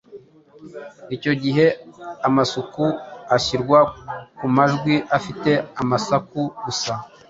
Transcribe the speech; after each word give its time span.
Icyo 1.15 1.33
gihe 1.43 1.65
amasaku 2.27 2.85
ashyirwa 3.35 3.79
ku 4.37 4.45
majwi 4.55 4.95
afite 5.17 5.51
amasaku 5.81 6.41
gusa 6.65 6.93